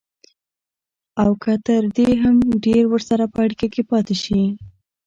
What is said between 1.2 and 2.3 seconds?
او که تر دې